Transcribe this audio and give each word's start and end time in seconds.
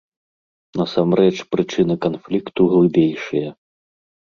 Насамрэч 0.81 1.35
прычыны 1.51 1.95
канфлікту 2.07 2.61
глыбейшыя. 2.75 3.49